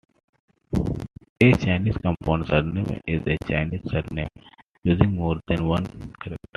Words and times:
A 1.41 1.51
Chinese 1.59 1.95
compound 2.01 2.47
surname 2.47 2.99
is 3.05 3.21
a 3.27 3.37
Chinese 3.47 3.83
surname 3.87 4.29
using 4.81 5.13
more 5.13 5.39
than 5.47 5.67
one 5.67 5.85
character. 6.19 6.47